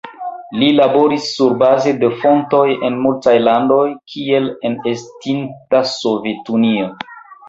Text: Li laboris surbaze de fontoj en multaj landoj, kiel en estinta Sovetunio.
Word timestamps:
Li 0.59 0.67
laboris 0.75 1.25
surbaze 1.33 1.91
de 2.03 2.07
fontoj 2.23 2.63
en 2.89 2.97
multaj 3.03 3.33
landoj, 3.49 3.83
kiel 4.13 4.47
en 4.71 4.79
estinta 4.93 5.83
Sovetunio. 5.91 6.89